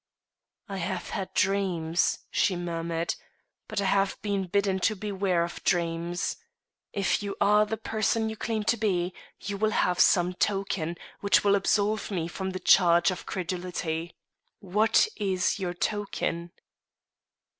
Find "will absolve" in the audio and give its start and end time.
11.43-12.09